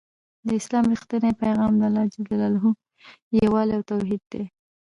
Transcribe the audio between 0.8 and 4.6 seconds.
رښتينی پيغام د الله يووالی او توحيد دی